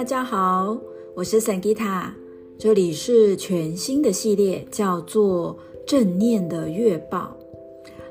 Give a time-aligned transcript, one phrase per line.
[0.00, 0.80] 大家好，
[1.14, 2.10] 我是 Sangita，
[2.56, 7.36] 这里是全新的系列，叫做正念的月报。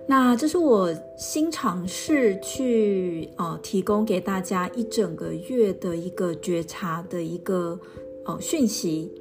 [0.06, 7.80] 那这是我新尝试去呃提供给大家一整个月的一个觉察的一个
[8.24, 9.12] 呃讯息。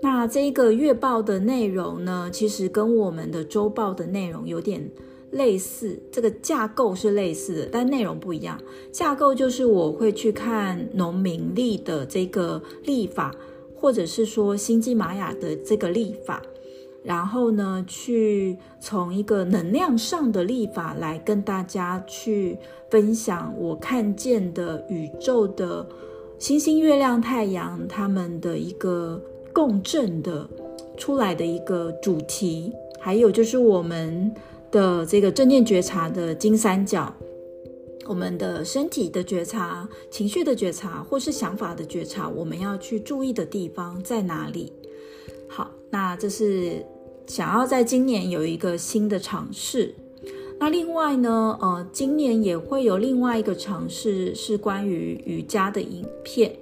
[0.00, 4.88] 那这一个月报的内容呢，其实跟我们的周报的内容有点
[5.32, 8.60] 类似，这个架构是类似的，但内容不一样。
[8.92, 13.34] 架构就是我会去看农民历的这个历法，
[13.74, 16.42] 或者是说星际玛雅的这个历法，
[17.02, 22.58] 然后呢，去从一个能量上的历法来跟大家去
[22.90, 25.88] 分享我看见的宇宙的
[26.38, 29.18] 星星、月亮、太阳他们的一个
[29.50, 30.46] 共振的
[30.98, 32.70] 出来的一个主题，
[33.00, 34.30] 还有就是我们。
[34.72, 37.14] 的这个正念觉察的金三角，
[38.06, 44.72] 我们的身体的觉察、情绪的觉察，或是想法的觉察，我们要去注意的地方在哪里？
[45.46, 46.84] 好，那这是
[47.26, 49.94] 想要在今年有一个新的尝试。
[50.58, 56.54] 那另外呢，呃，今年也会有另外一个尝试，是关于瑜伽的影片。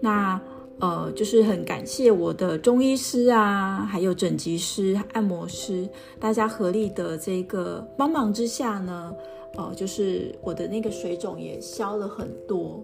[0.00, 0.40] 那
[0.80, 5.88] 呃，就是很感谢我的中医师啊，还有整脊师、按摩师，
[6.20, 9.12] 大家合力的这个帮忙之下呢，
[9.56, 12.80] 呃，就是我的那个水肿也消了很多，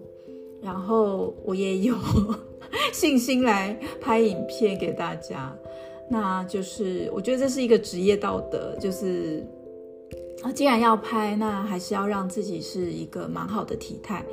[0.61, 1.95] 然后我也有
[2.91, 5.55] 信心来拍影片给大家。
[6.09, 9.41] 那就是我觉得这是一个职业道德，就是
[10.43, 14.25] 啊，既然要拍，那还是要让自己是一个蛮好的体态，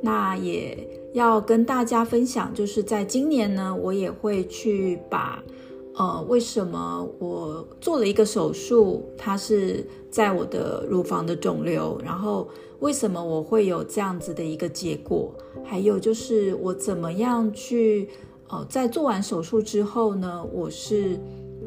[0.00, 0.88] 那也。
[1.12, 5.42] 要跟大家分享，就是在今年呢，我也会去把，
[5.96, 12.48] 呃，为什么我做了一个手术，它是在我的乳房的肿瘤，然后
[12.78, 15.34] 为什么我会有这样子的一个结果，
[15.64, 18.08] 还有就是我怎么样去，
[18.48, 21.18] 呃，在做完手术之后呢，我是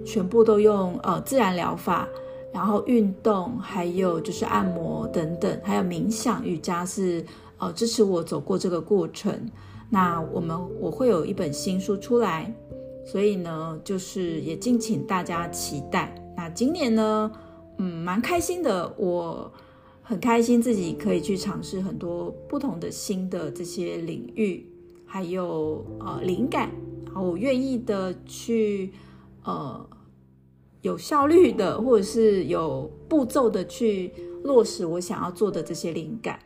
[0.06, 2.08] 全部都用呃自然疗法，
[2.54, 7.26] 然后运动，还有就是按摩等等，还有冥想、瑜伽是。
[7.64, 9.50] 呃，支持我走过这个过程。
[9.90, 12.54] 那我们我会有一本新书出来，
[13.06, 16.14] 所以呢，就是也敬请大家期待。
[16.36, 17.32] 那今年呢，
[17.78, 19.50] 嗯，蛮开心的，我
[20.02, 24.68] 很开心自己可以去尝试很多不同的新的这些领域，
[25.06, 26.70] 还有呃灵感，
[27.06, 28.92] 然后我愿意的去
[29.46, 29.88] 呃
[30.82, 34.12] 有效率的，或者是有步骤的去
[34.44, 36.38] 落实我想要做的这些灵感。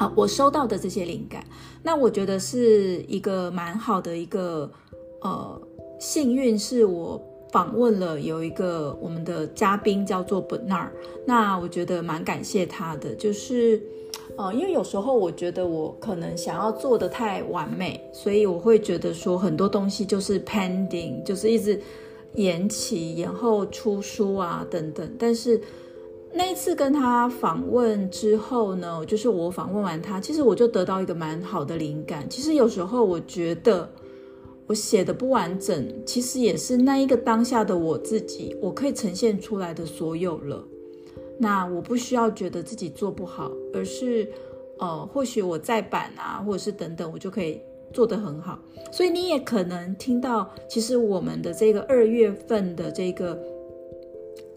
[0.00, 1.44] 好，我收到的这些灵感，
[1.82, 4.72] 那我觉得是一个蛮好的一个
[5.20, 5.60] 呃
[5.98, 7.22] 幸运，是我
[7.52, 10.88] 访问了有一个我们的嘉宾叫做 Bernard，
[11.26, 13.78] 那我觉得蛮感谢他的，就是
[14.38, 21.78] 呃，因为有时候我觉得我可能想要做的太完美，所以我会觉得说很多东西就是 pending，就是一直
[22.36, 25.60] 延期、延后出书啊等等，但是。
[26.32, 32.28] 那一次跟他访问之后呢，就是我访问完他，其实我就得到一个蛮好的灵感。
[32.30, 33.90] 其实有时候我觉得
[34.66, 40.64] 我写的不完整，其实也是那一个当下的我自己，我可以呈现出来的所有了。
[41.36, 44.30] 那我不需要觉得自己做不好，而是
[44.78, 47.60] 呃，或许我再版啊，或者是等等，我就可以
[47.92, 48.56] 做得很好。
[48.92, 53.36] 所以你也可能听到，其实我们的这个二月份的这个。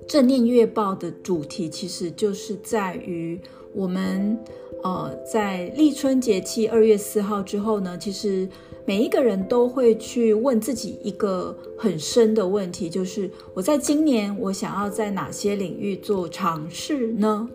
[0.07, 3.39] 正念月报的主题其实就是在于
[3.73, 4.37] 我们，
[4.83, 8.47] 呃，在立春节气二月四号之后呢，其实
[8.85, 17.49] 每一个人都会去问自己一个很深的问题，就是我在今年我想要在哪些领域做尝试呢？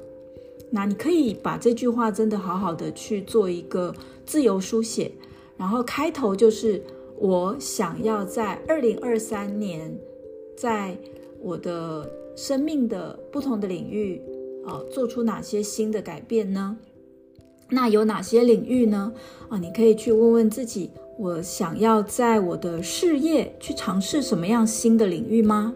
[0.70, 3.94] 那你可以把这句话真的好好的去做一个
[4.26, 5.12] 自由书写，
[5.56, 6.82] 然后开头就是
[7.16, 9.96] 我想要在二零二三年，
[10.56, 10.96] 在
[11.40, 12.08] 我的。
[12.38, 14.22] 生命的不同的领域，
[14.64, 16.76] 啊，做出哪些新的改变呢？
[17.68, 19.12] 那有哪些领域呢？
[19.48, 25.74] 啊，你可以去问问自己，我想要在我的事业去尝试什么样新的领域吗？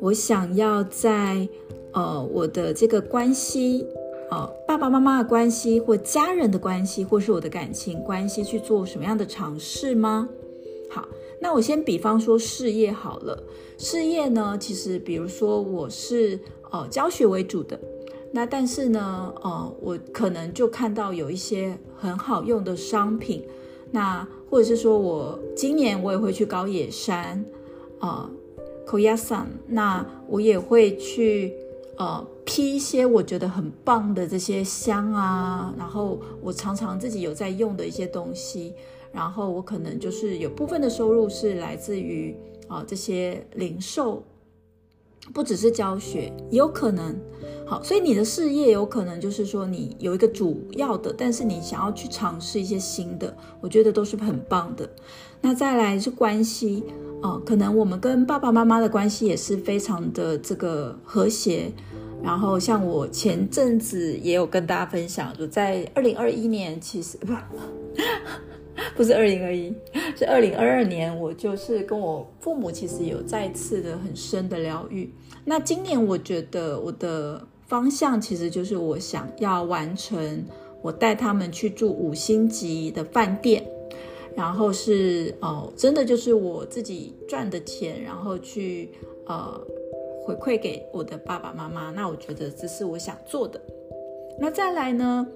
[0.00, 1.48] 我想要在
[1.92, 3.86] 呃我的这个关系，
[4.32, 10.28] 呃爸爸妈妈的关系，或家人的关系，或是我的感情关系，去做什么样的尝试吗？
[10.90, 11.06] 好。
[11.40, 13.44] 那我先比方说事业好了，
[13.76, 16.38] 事业呢，其实比如说我是
[16.70, 17.78] 呃教学为主的，
[18.30, 23.42] 那但是呢，呃，我可能就看到有一些很好用的商品，
[23.90, 27.44] 那或者是说我今年我也会去高野山，
[28.00, 28.30] 呃
[28.86, 31.52] ，Koyasan，那我也会去
[31.96, 38.72] 呃批一些我觉得很棒的这些香啊，然后我常常自己有在用的一些东西。
[39.12, 42.34] 然后我可能就是有部分的收入是来自于
[42.68, 44.22] 啊、这些零售，
[45.32, 47.14] 不只是教学，也有可能。
[47.66, 54.88] 好，所以你的事业有可能就是说你有一个主要的，但是你想要去尝试一些新的，我觉得都是很棒的。
[55.40, 56.84] 那再来是关系，
[57.22, 61.72] 哦、可能我们跟爸爸妈妈的关系也是非常的这个和谐。
[62.22, 67.32] 然后像我前阵子也有跟大家分享，就在二零二一年，其实不
[68.96, 69.74] 不是二零二一，
[70.16, 75.12] 是二零二二年，我就是跟我父母其实有再次的很深的疗愈。
[75.44, 80.44] 那今年我觉得我的方向其实就是我想要完成，
[80.82, 83.64] 我带他们去住五星级的饭店，
[84.34, 88.90] 然后是哦，真的就是我自己赚的钱，然后去
[89.26, 89.60] 呃。
[90.26, 93.60] 回馈给我的爸爸妈妈，那我觉得这是我想做的。
[94.40, 95.28] 那再来呢，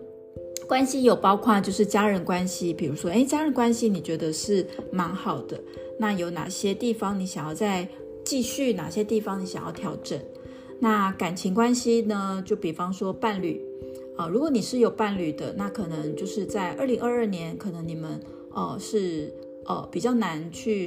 [0.69, 5.59] 关系有包括就是家人关系，比如说，诶，家人关系你觉得是蛮好的，
[5.99, 7.89] 那有哪些地方你想要再
[8.23, 8.75] 继续？
[8.75, 10.21] 哪些地方你想要调整？
[10.79, 12.43] 那感情关系呢？
[12.45, 13.65] 就比方说伴侣
[14.19, 18.21] 啊，如果你是有伴侣的，那可能就是在二零二二年，可能你们
[18.53, 19.33] 呃是
[19.65, 20.87] 呃比较难去。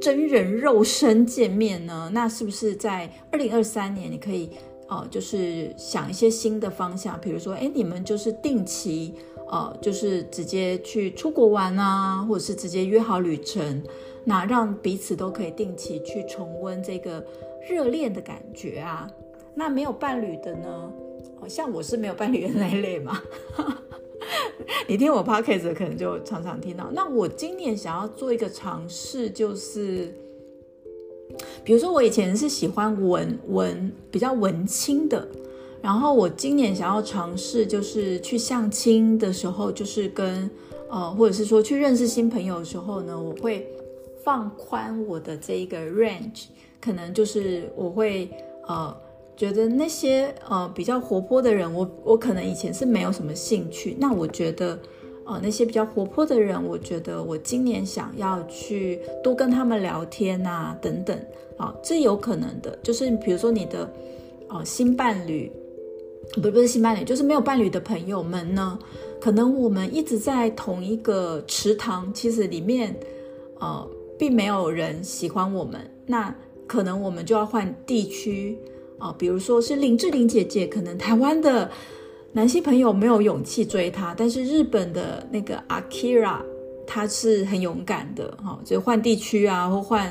[0.00, 2.10] 真人肉身见面呢？
[2.12, 4.50] 那是不是在二零二三年，你可以
[4.92, 9.14] 呃，就是想一些新的方向，比如说，哎，你们就是定期
[9.50, 13.82] 呃，就是直接去出国玩啊，或者是直接约好旅程，
[14.24, 17.24] 那让彼此都可以定期去重温这个
[17.70, 19.10] 热恋的感觉啊。
[19.54, 20.92] 那没有伴侣的呢？
[21.40, 23.18] 哦，像我是没有伴侣的那一类嘛。
[24.86, 26.90] 你听我 podcast 可能就常常听到。
[26.92, 30.14] 那我今年想要做一个尝试，就是，
[31.64, 35.26] 比如说我以前是喜欢文文比较文青的，
[35.80, 40.50] 然后我今年想要尝试，就是去相亲的时候，就是跟
[40.90, 43.66] 呃，或者是说去认识新朋友的时候呢，我会
[44.24, 46.44] 放宽我的这一个 range，
[46.80, 48.30] 可能就是我会
[48.66, 48.96] 呃。
[49.34, 53.96] 觉得那些呃比较活泼的人，我我可能以前是没有什么兴趣。
[53.98, 54.78] 那我觉得，
[55.24, 61.18] 呃那些比较活泼的人，我觉得我今年想要去多跟他们聊天啊，等等，
[61.56, 62.78] 啊，这有可能的。
[62.82, 63.90] 就是比如说你的，
[64.48, 65.50] 呃新伴侣，
[66.34, 68.78] 不是不是新伴侣，就是没有伴侣的朋友们呢，
[69.20, 72.94] 可能我们一直在同一个池塘，其实里面，
[73.60, 73.88] 呃
[74.18, 76.34] 并没有人喜欢我们，那
[76.66, 78.58] 可能我们就要换地区。
[78.98, 81.68] 哦，比如说是林志玲姐姐，可能台湾的
[82.34, 86.38] 男性朋友没有勇气追她，但是日本的那个 Akira，
[86.86, 90.10] 她是很勇敢的，哈，就换地区啊，或换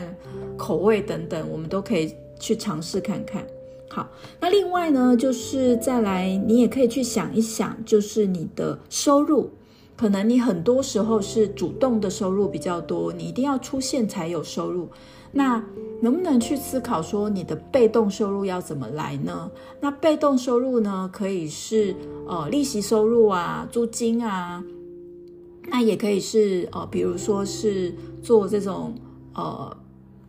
[0.55, 3.43] 口味等等，我们都可以去尝试看看。
[3.89, 4.07] 好，
[4.39, 9.49] 那另外呢，就是再来，你也可以去想一想，就是你的收入，
[9.97, 14.87] 可能你很多时候是主动的收入比较多，你一定要出现才有收入。
[15.31, 15.61] 那
[16.01, 19.49] 能不能去思考说你的被动收入要怎么来呢？
[19.79, 21.95] 那被动收入呢，可以是
[22.27, 24.63] 呃利息收入啊、租金啊，
[25.69, 27.93] 那也可以是呃，比如说是
[28.23, 28.95] 做这种
[29.33, 29.77] 呃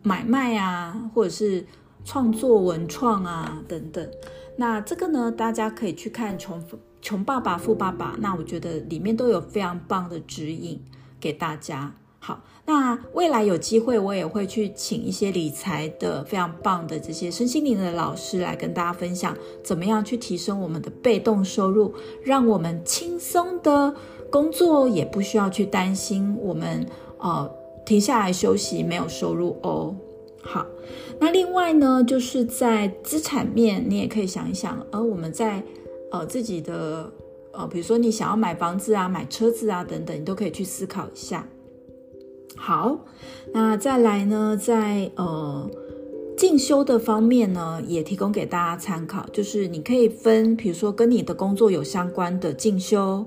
[0.03, 1.65] 买卖啊，或者是
[2.05, 4.07] 创作文创啊等等。
[4.55, 6.61] 那这个呢，大家可以去看穷
[7.01, 10.79] 《穷爸爸富爸爸》，那我觉得里面都有非常棒的指引
[11.19, 11.95] 给大家。
[12.25, 23.93] 好，那未来有机会，我也会去请一些理财的非常棒的这些身心灵的老师来跟大家分享，怎么样去提升我们的被动收入，让我们轻松的
[24.31, 26.87] 工作，也不需要去担心我们
[27.17, 27.51] 呃
[27.85, 29.93] 停下来休息没有收入哦。
[30.41, 30.65] 好，
[31.19, 35.61] 那另外呢，就是在资产面，你也可以想一想，而、呃、我们在
[36.09, 37.11] 呃自己的
[37.51, 41.45] 呃，比如说你想要买房子啊、买车子啊等等，你都可以去思考一下。
[42.55, 42.97] 好，
[43.51, 45.69] 那再来呢，在呃
[46.37, 53.25] 进修的方面呢，也提供给大家参考，就是你可以分，比如说跟你的工作有相关的进修，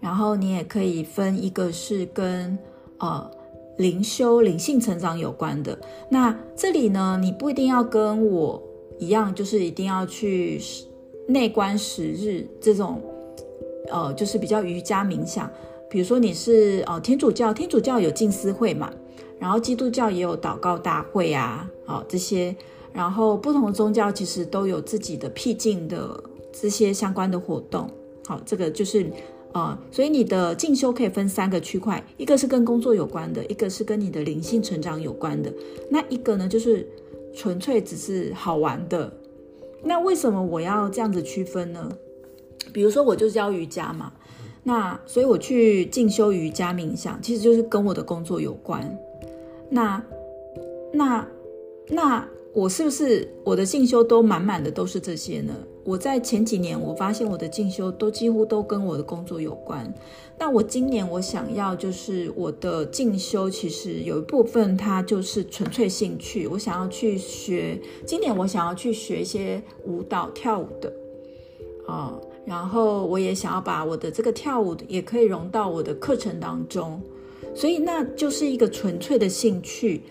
[0.00, 2.58] 然后你也可以分一个是跟
[2.98, 3.30] 呃
[3.78, 5.78] 灵修、灵性成长有关的。
[6.10, 8.62] 那这里呢，你不一定要跟我
[8.98, 10.60] 一样，就是一定要去
[11.26, 13.00] 内观十日这种，
[13.90, 15.50] 呃，就是比较瑜伽冥想。
[15.94, 18.92] 比如说你是哦天主教，天主教有静思会嘛，
[19.38, 22.52] 然后基督教也有祷告大会啊，哦这些，
[22.92, 26.20] 然后不同宗教其实都有自己的僻静的
[26.52, 27.88] 这些相关的活动，
[28.26, 29.06] 好，这个就是
[29.52, 35.54] 呃，所以你的进修可以分三个区块，一个是跟工作有关的，一个是跟你的灵性成长有关的，
[35.88, 36.84] 那一个呢就是
[37.32, 39.16] 纯粹只是好玩的。
[39.84, 41.88] 那为什么我要这样子区分呢？
[42.72, 44.12] 比如说我就教瑜伽嘛。
[44.66, 48.98] 那所以我去进修瑜伽冥想，其实就是跟我的工作有关。
[49.68, 50.02] 那
[50.90, 51.28] 那
[51.88, 55.54] 那我是不是我的进修都满满的都是这些呢？
[55.84, 59.92] 我在前几年我发现我的进修都几乎都跟我的工作有关。
[60.38, 67.78] 那我今年我想要就是我的进修，其实有一部分它就是纯粹兴趣，我想要去学。
[68.06, 70.90] 今年我想要去学一些舞蹈跳舞的
[71.86, 72.18] 啊。
[72.46, 77.00] 然后我也想要把我的这个跳舞的也可以融到我的课程当中，
[77.54, 80.02] 所以那就是一个纯粹的兴趣，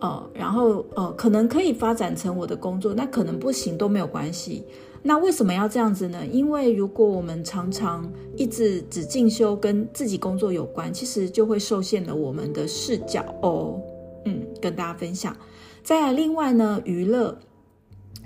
[0.00, 4.62] 呃，然后呃，可能可以发展成我的工作，那可能不行都没有关系。
[5.02, 6.24] 那为什么要这样子呢？
[6.30, 13.80] 因为如果我们常常一直只进修跟自己工作有关，其实就会受限了我们的视角哦。
[14.26, 15.36] 嗯，跟大家分享。
[15.82, 17.36] 再来另外呢，娱乐，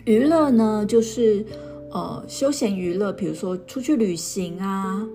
[0.05, 1.47] 娱乐呢就是。
[1.95, 5.07] 呃，休闲娱乐，比如说出去旅行啊，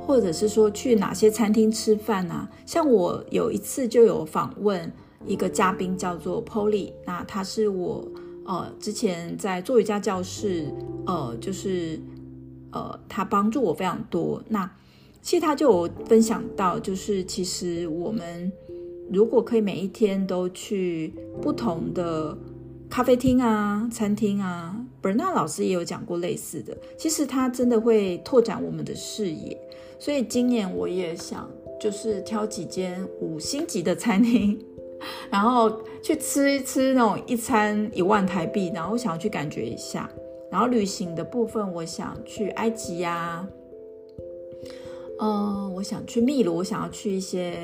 [0.00, 2.48] 或者是说去哪些餐厅吃饭啊。
[2.64, 4.90] 像我有一次就有访问
[5.26, 8.08] 一个嘉宾，叫做 Polly，那他是我
[8.46, 10.72] 呃之前在做瑜伽教室，
[11.04, 12.00] 呃，就是
[12.70, 14.42] 呃他帮助我非常多。
[14.48, 14.68] 那
[15.20, 18.50] 其实他就有分享到，就是其实我们
[19.12, 21.12] 如果可以每一天都去
[21.42, 22.38] 不同的。
[22.90, 26.76] 咖啡厅啊，餐厅啊，Bernard 老师也有讲过类似的。
[26.96, 29.58] 其实他真的会拓展我们的视野，
[29.98, 34.58] 所以今年我也想，就是挑几间五星级的餐厅，
[35.30, 40.08] 然后去吃一吃那种一餐一万台币，然后我想要去感觉一下。
[40.50, 43.46] 然后旅行的部分，我想去埃及呀、
[45.18, 47.56] 嗯、我想去秘鲁，我想要去一些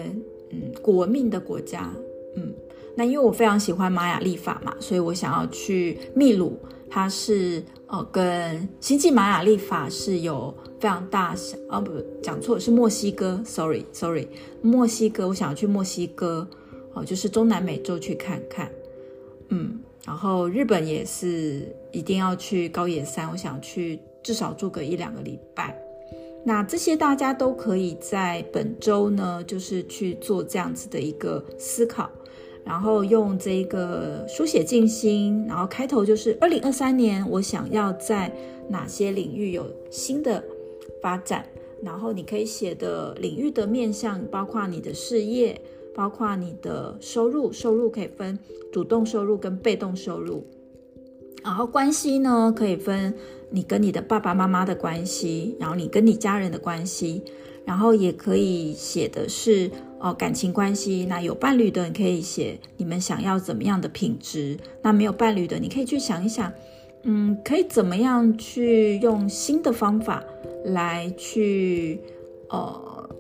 [0.51, 1.93] 嗯古文明的国家，
[2.35, 2.55] 嗯。
[2.97, 6.59] 那因为我非常喜欢玛雅历法嘛，所以我想要去秘鲁，
[6.91, 11.93] 它是呃跟星际玛雅历法是有非常大小啊，不
[12.23, 14.27] 讲错是墨西哥，sorry sorry，
[14.63, 16.49] 墨西哥，我想要去墨西哥，
[16.95, 18.71] 哦，就是中南美洲去看看，
[19.49, 25.77] 嗯，然后日本也是一定要去高野山，我想去至少住个一两个礼拜，
[26.45, 32.11] 那这些大家都可以在本周呢，就是去做这样子的一个思考。
[32.69, 38.31] 然后用这个书写静心，然后开头就是二零二三年，我想要在
[38.69, 40.45] 哪些领域有新的
[41.01, 41.47] 发展。
[41.83, 45.59] 然后你可以写的领域的面向，包括你的事业，
[45.95, 48.39] 包括你的收入，收入可以分
[48.71, 50.45] 主动收入跟被动收入。
[51.43, 53.15] 然后关系呢，可以分
[53.49, 57.23] 你跟你的爸爸妈妈的关系，然后你跟你家人的关系。
[57.69, 59.71] 然后也可以写的是
[60.01, 61.05] 哦，感情关系。
[61.07, 64.57] 那有伴侣的，你可以写你们想要怎么样的品质。
[64.81, 66.51] 那没有伴侣的，你可以去想一想，
[67.03, 70.25] 嗯，可以怎么样去用新的方法
[70.65, 72.01] 来去
[72.49, 73.11] 呃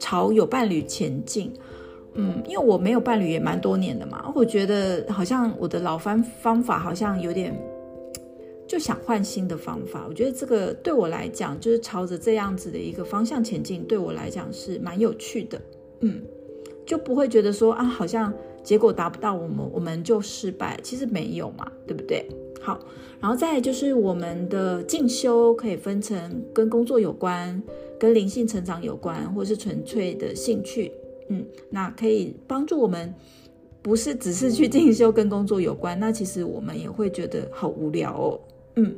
[0.00, 1.52] 朝有伴侣前进。
[2.14, 7.56] 嗯，因为我没有伴侣也蛮多年的嘛，我觉得好像我的老方方法好像有点。
[8.72, 15.60] 就想换新的方法，我觉得这个对我来讲，就是朝着这样子的一个方向前进，对我来讲是蛮有趣的，
[16.00, 16.22] 嗯，
[16.86, 22.26] 就不会觉得说啊，好像结果达不到，我们我们就失败，其实没有嘛，对不对？
[22.62, 22.80] 好，
[23.20, 27.62] 然后再就是我们的进修可以分成跟工作有关、
[27.98, 30.90] 跟灵性成长有关，或是纯粹的兴趣，
[31.28, 33.14] 嗯，那可以帮助我们。
[33.82, 38.40] 不是只是去进修跟工作有关，那其实我们也会觉得好无聊哦。
[38.76, 38.94] 嗯，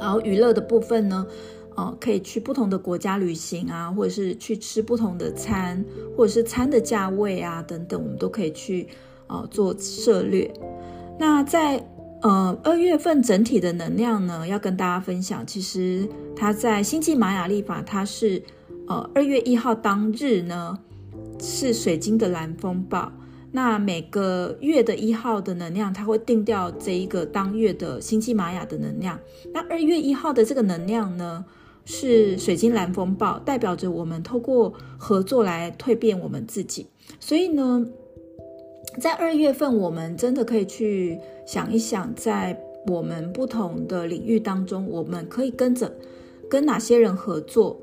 [0.00, 1.26] 然后娱乐的部分呢，
[1.74, 5.82] 呃，可以去不同的国家旅行啊，或者是去吃不同的餐，
[6.16, 8.86] 或者是餐的价位啊等等，我们都可以去
[9.26, 10.52] 呃做涉略。
[11.18, 11.82] 那在
[12.22, 18.42] 呃二月份整体的能量呢，要跟大家分享，其实它在星际玛雅历法，它是
[18.86, 20.78] 呃二月一号当日呢
[21.40, 23.10] 是水晶的蓝风暴。
[23.56, 29.16] 那每个月的一号的能量，它会定掉这一个当月的星际玛雅的能量。
[29.52, 31.44] 那二月一号的这个能量呢，
[31.84, 36.88] 是水晶蓝风暴，代表着我们透过合作来蜕变我们自己。
[37.20, 37.86] 所以呢，
[39.00, 45.94] 在二月份，我们真的可以去想一想，在我们不同的领域当中，我们可以跟着
[46.50, 47.80] 跟哪些人合作。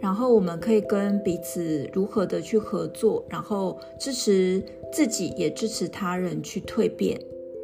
[0.00, 4.60] 然后我们可以跟彼此如何的去合作，然后支持
[4.94, 7.20] 自己，也支持他人去蜕变。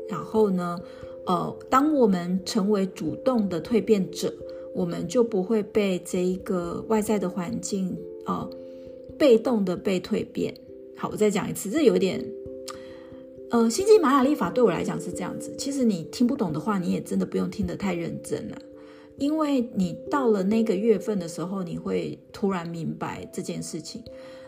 [0.08, 0.76] 然后呢，
[1.24, 4.34] 呃，当我们成为主动的蜕变者，
[4.74, 7.96] 我们就不会被这一个外在的环境，
[8.26, 8.50] 呃，
[9.16, 10.52] 被动的被蜕变。
[10.96, 12.20] 好，我再讲一次，这有点，
[13.50, 15.54] 呃，星际玛雅历法对我来讲是这样子。
[15.56, 18.58] 其实你听不懂的话，你也真的不用听得太认真了。
[19.16, 24.02] 因为你到了那个月份的时候，你会突然明白这件事情。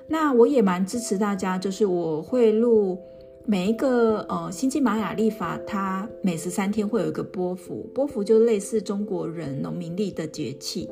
[0.08, 2.98] 那我也蛮支持大家，就是我会录
[3.46, 10.88] 每一个呃星际玛雅历法，它每十三天会有一个波幅，波幅就类似中国人农民历的节气。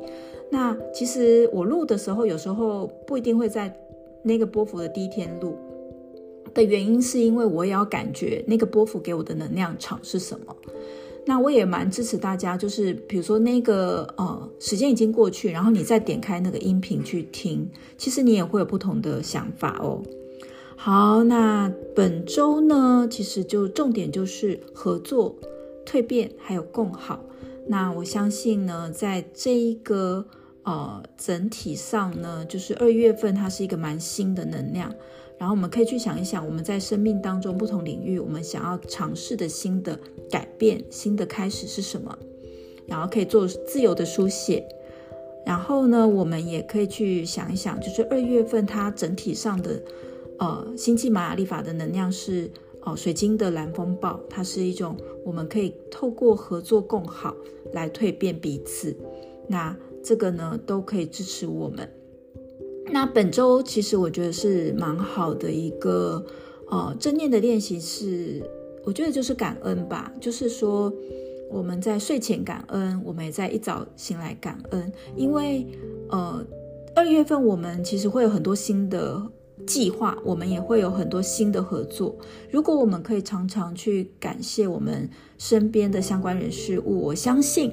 [0.49, 3.73] 那其实我录的时候，有时候不一定会在
[4.23, 5.57] 那个波幅的第一天录
[6.53, 10.55] 的原因，是因为我也要感觉那个波幅给我的能量场是什么。
[11.25, 20.01] 那我也蛮支持大家，就是比如说那个呃时间已经过去，然后你再点开那个音频去听，其实你也会有不同的想法哦。
[20.75, 25.35] 好，那本周呢，其实就重点就是合作、
[25.85, 27.23] 蜕变还有共好。
[27.67, 30.25] 那我相信呢，在这一个
[30.63, 34.91] 呃整体上呢，就是二月份它是一个蛮新的能量。
[35.41, 42.15] 然后我们可以去想一想，我们在生命当中不同领域，我们想要尝试的新的改变、新的开始是什么？
[42.85, 44.63] 然后可以做自由的书写。
[45.43, 49.81] 然后呢，我们也可以去想一想，就是二月份它整体上的
[50.37, 52.47] 呃星际玛雅历法的能量是
[52.81, 54.95] 哦、水晶的蓝风暴，它是一种
[55.25, 57.35] 我们可以透过合作共好
[57.73, 58.95] 来蜕变彼此。
[59.47, 61.91] 那这个呢，都可以支持我们。
[62.89, 66.25] 那本周其实我觉得是蛮好的一个
[66.69, 68.43] 呃正念的练习是，
[68.83, 70.91] 我觉得就是感恩吧，就是说
[71.49, 75.65] 我们在睡前感恩，我们也在一早醒来感恩，因为
[76.09, 76.45] 呃
[76.93, 79.21] 二月份我们其实会有很多新的
[79.65, 82.13] 计划，我们也会有很多新的合作。
[82.49, 87.71] 如果我们可以常常去感谢我们身边的相关人事物，我相信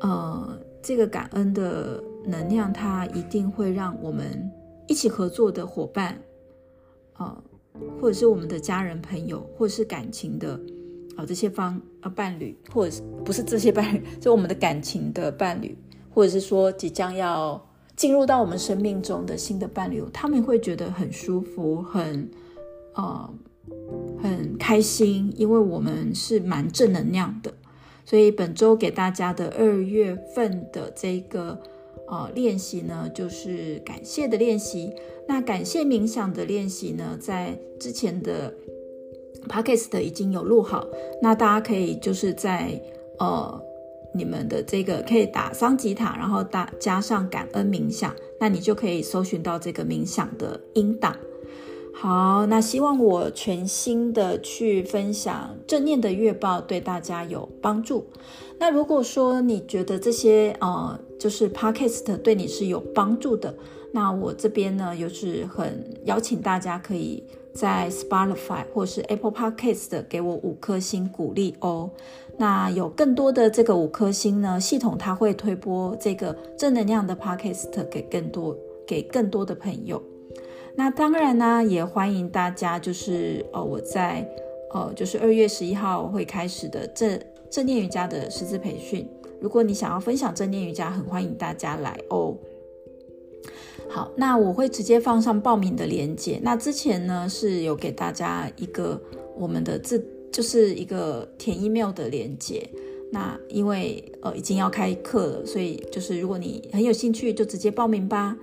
[0.00, 2.02] 呃这个感恩的。
[2.28, 4.50] 能量，它一定会让我们
[4.86, 6.18] 一起合作的伙伴，
[7.16, 7.42] 呃，
[8.00, 10.60] 或者是我们的家人、朋友，或者是感情的，
[11.16, 15.76] 呃，这些方呃伴侣，或者是不是这些伴侣， 就我们的感情的伴侣，
[16.14, 17.60] 或者是说即将要
[17.96, 22.30] 进入到我们生命中的新的伴侣，他们会觉得很舒服，很
[22.94, 23.30] 呃
[24.22, 27.52] 很开心，因为我们是蛮正能量的，
[28.04, 31.60] 所以本周给大家的二月份的这个。
[32.10, 34.92] 呃，练习呢，就是感谢的练习。
[35.26, 38.54] 那感谢冥想的练习呢，在之前的
[39.46, 40.86] podcast 已经有录好。
[41.20, 42.80] 那大家可以就是在
[43.18, 43.62] 呃
[44.14, 51.14] 你们的这个可以打桑吉塔，然后打加上感恩冥想，那你就可以搜寻到这个冥想的音档。
[51.92, 58.06] 好，那希望我全新的去分享正念的月报对大家有帮助。
[58.60, 63.54] 那如果说你觉得这些呃，就是 Podcast 对你是有帮助的，
[63.92, 67.22] 那我这边呢，又是很邀请大家可以
[67.54, 71.88] 在 Spotify 或是 Apple Podcast 给我五颗星鼓励哦。
[72.36, 80.02] 那有更多的这个五颗星呢，系统它会推播这个正能量的 Podcast 给更多给更多的朋友。
[80.74, 84.28] 那当然呢，也欢迎大家就是呃，我在
[84.74, 87.20] 呃，就是二月十一号会开始的这。
[87.50, 89.08] 正念瑜伽的师资培训，
[89.40, 92.36] 如果你想要分享正念瑜伽，很欢迎大家来哦。
[93.88, 96.38] 好，那我会直接放上报名的链接。
[96.42, 99.00] 那之前呢是有给大家一个
[99.34, 102.68] 我们的字，就是一个填 email 的链接。
[103.10, 108.36] 那因为呃已经要开课了，所以就是如果你很有兴趣，就直接报名吧。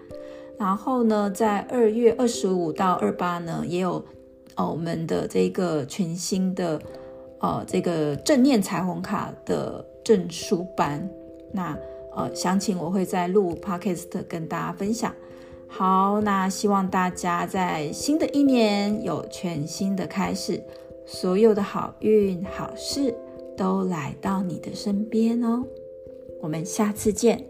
[0.57, 4.03] 然后呢，在二月二十五到二八呢，也有
[4.55, 6.81] 哦我们的这个全新的。
[7.45, 11.07] 呃，这个正念彩虹卡的证书班，
[11.51, 11.77] 那
[12.15, 15.13] 呃，详情我会再录 podcast 跟大家分享。
[15.67, 20.59] 好，那希望大家在新的一年有全新的开始，
[21.05, 23.13] 所有的好运好事
[23.55, 25.63] 都来到你的身边哦。
[26.41, 27.45] 我们下次见。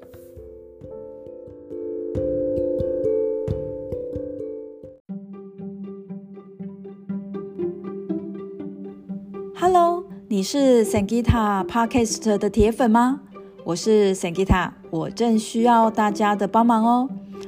[10.35, 13.21] 你是 Sangita Podcast 的铁粉吗？
[13.63, 17.07] 我是 Sangita，我正需要大家的帮忙哦。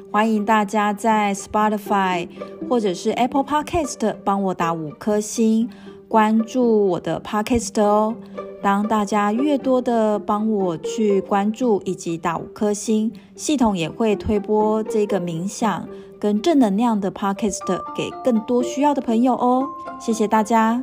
[0.09, 2.29] 欢迎大家在 Spotify
[2.69, 5.69] 或者是 Apple Podcast 帮我打五颗星，
[6.07, 8.15] 关注我的 Podcast 哦。
[8.63, 19.67] 当大家越多的帮我去关注以及打五颗星，系统也会推播这个冥想跟正能量的 Podcast 给更多需要的朋友哦。
[19.99, 20.81] 谢谢大家。